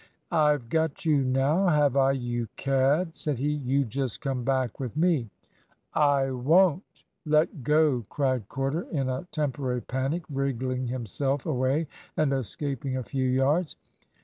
[0.31, 3.49] "I've got you now, have I, you cad?" said he.
[3.51, 5.29] "You just come back with me."
[5.93, 7.03] "I won't.
[7.23, 11.85] Let go!" cried Corder, in a temporary panic, wriggling himself away
[12.17, 13.75] and escaping a few yards.